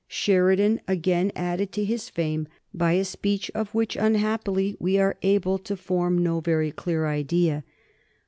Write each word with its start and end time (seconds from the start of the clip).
Sheridan 0.07 0.81
again 0.87 1.31
added 1.35 1.71
to 1.73 1.85
his 1.85 2.09
fame 2.09 2.47
by 2.73 2.93
a 2.93 3.05
speech 3.05 3.51
of 3.53 3.75
which, 3.75 3.95
unhappily, 3.95 4.75
we 4.79 4.97
are 4.97 5.15
able 5.21 5.59
to 5.59 5.77
form 5.77 6.17
no 6.17 6.39
very 6.39 6.71
clear 6.71 7.05
idea. 7.05 7.63